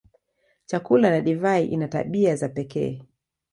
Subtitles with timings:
[0.65, 3.01] Chakula na divai ina tabia za pekee.